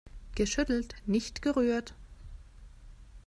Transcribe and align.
Geschüttelt, 0.33 0.95
nicht 1.05 1.43
gerührt! 1.43 1.93